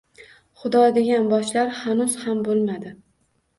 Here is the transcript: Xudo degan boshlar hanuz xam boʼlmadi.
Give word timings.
Xudo 0.61 0.81
degan 0.95 1.29
boshlar 1.35 1.71
hanuz 1.83 2.19
xam 2.25 2.43
boʼlmadi. 2.51 2.97